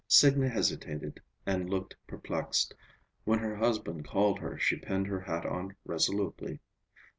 [0.07, 2.73] Signa hesitated and looked perplexed.
[3.23, 6.59] When her husband called her, she pinned her hat on resolutely.